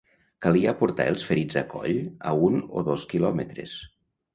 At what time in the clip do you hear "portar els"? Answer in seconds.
0.79-1.27